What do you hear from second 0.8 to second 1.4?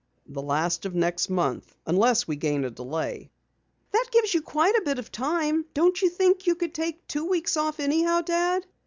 of next